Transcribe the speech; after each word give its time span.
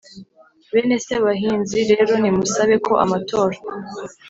bene 0.71 0.95
sebahinzi 1.05 1.77
rero 1.91 2.13
nimusabe 2.21 2.75
ko 2.85 2.93
amatora 3.03 3.57